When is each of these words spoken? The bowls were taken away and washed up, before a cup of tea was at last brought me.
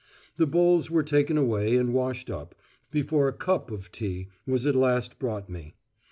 The 0.37 0.47
bowls 0.47 0.89
were 0.89 1.03
taken 1.03 1.37
away 1.37 1.75
and 1.77 1.93
washed 1.93 2.31
up, 2.31 2.55
before 2.89 3.27
a 3.27 3.33
cup 3.37 3.69
of 3.69 3.91
tea 3.91 4.29
was 4.47 4.65
at 4.65 4.73
last 4.75 5.19
brought 5.19 5.47
me. 5.47 5.75